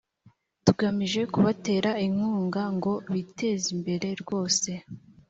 tugamije 0.65 1.21
kubatera 1.33 1.89
inkunga 2.05 2.63
ngo 2.75 2.93
bitezimbere 3.13 4.09
rwose. 4.21 4.71